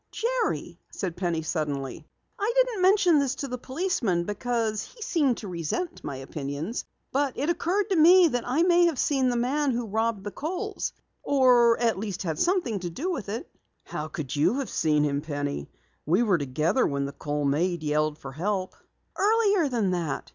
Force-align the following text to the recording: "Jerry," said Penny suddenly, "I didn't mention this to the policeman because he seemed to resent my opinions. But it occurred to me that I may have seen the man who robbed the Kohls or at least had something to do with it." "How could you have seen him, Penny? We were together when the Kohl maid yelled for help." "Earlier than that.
"Jerry," 0.09 0.79
said 0.89 1.15
Penny 1.15 1.43
suddenly, 1.43 2.07
"I 2.39 2.51
didn't 2.55 2.81
mention 2.81 3.19
this 3.19 3.35
to 3.35 3.47
the 3.47 3.59
policeman 3.59 4.23
because 4.23 4.81
he 4.83 4.99
seemed 4.99 5.37
to 5.37 5.47
resent 5.47 6.03
my 6.03 6.15
opinions. 6.15 6.85
But 7.11 7.37
it 7.37 7.51
occurred 7.51 7.91
to 7.91 7.95
me 7.95 8.27
that 8.29 8.43
I 8.47 8.63
may 8.63 8.85
have 8.87 8.97
seen 8.97 9.29
the 9.29 9.35
man 9.37 9.69
who 9.69 9.85
robbed 9.85 10.23
the 10.23 10.31
Kohls 10.31 10.93
or 11.21 11.79
at 11.79 11.99
least 11.99 12.23
had 12.23 12.39
something 12.39 12.79
to 12.79 12.89
do 12.89 13.11
with 13.11 13.29
it." 13.29 13.47
"How 13.83 14.07
could 14.07 14.35
you 14.35 14.57
have 14.57 14.71
seen 14.71 15.03
him, 15.03 15.21
Penny? 15.21 15.69
We 16.07 16.23
were 16.23 16.39
together 16.39 16.87
when 16.87 17.05
the 17.05 17.11
Kohl 17.11 17.45
maid 17.45 17.83
yelled 17.83 18.17
for 18.17 18.31
help." 18.31 18.73
"Earlier 19.15 19.69
than 19.69 19.91
that. 19.91 20.29